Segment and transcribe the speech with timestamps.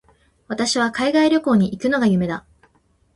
[0.47, 2.43] 私は海外旅行に行くのが夢だ。